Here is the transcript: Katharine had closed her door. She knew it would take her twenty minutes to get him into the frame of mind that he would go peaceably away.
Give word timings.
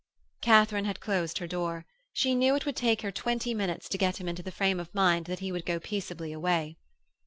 Katharine 0.41 0.85
had 0.85 0.99
closed 0.99 1.37
her 1.37 1.45
door. 1.45 1.85
She 2.11 2.33
knew 2.33 2.55
it 2.55 2.65
would 2.65 2.75
take 2.75 3.03
her 3.03 3.11
twenty 3.11 3.53
minutes 3.53 3.87
to 3.89 3.99
get 3.99 4.19
him 4.19 4.27
into 4.27 4.41
the 4.41 4.51
frame 4.51 4.79
of 4.79 4.95
mind 4.95 5.27
that 5.27 5.41
he 5.41 5.51
would 5.51 5.63
go 5.63 5.79
peaceably 5.79 6.31
away. 6.33 6.77